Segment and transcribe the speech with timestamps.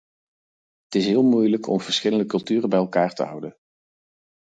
[0.85, 3.57] Het is heel moeilijk om verschillende culturen bij elkaar te houden.